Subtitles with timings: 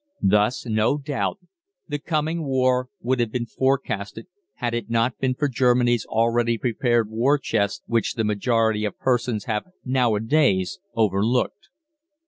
[0.23, 1.37] Thus, no doubt,
[1.87, 7.11] the coming war would have been forecasted had it not been for Germany's already prepared
[7.11, 11.69] war chest, which the majority of persons have nowadays overlooked.